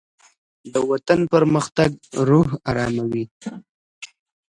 دوطن 0.73 1.19
پرمختګ 1.33 1.91
روح 2.29 2.47
آراموي 2.69 3.23